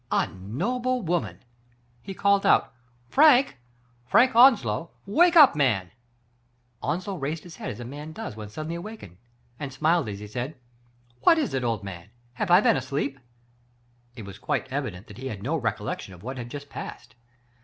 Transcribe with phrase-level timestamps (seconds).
[0.11, 1.43] A noble woman!"
[2.01, 2.73] He called out;*•
[3.07, 3.59] Frank—
[4.09, 4.89] Frank Onslow!
[5.05, 5.91] Wake up, man/*
[6.81, 9.17] Onslow raised his head as a man does when sud denly awakened,
[9.59, 10.55] and smiled as he said:"
[11.21, 12.09] What is it, old man?
[12.33, 13.19] Have I been asleep?
[13.67, 17.13] '* It was quite evident that he had no recollection of what had just passed.